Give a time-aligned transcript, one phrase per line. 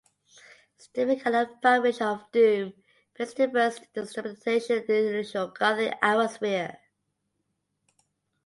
[0.77, 2.73] Steven Cannon of "Vibrations of Doom"
[3.13, 6.79] praised the diverse instrumentation and unusual gothic atmosphere.